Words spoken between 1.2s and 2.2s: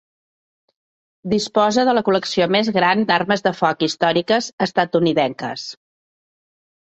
Disposa de la